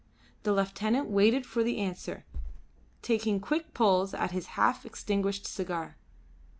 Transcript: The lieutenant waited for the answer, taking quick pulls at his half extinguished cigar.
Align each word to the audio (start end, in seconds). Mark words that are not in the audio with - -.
The 0.41 0.51
lieutenant 0.51 1.09
waited 1.11 1.45
for 1.45 1.63
the 1.63 1.77
answer, 1.77 2.25
taking 3.03 3.39
quick 3.39 3.75
pulls 3.75 4.15
at 4.15 4.31
his 4.31 4.47
half 4.57 4.83
extinguished 4.83 5.45
cigar. 5.45 5.95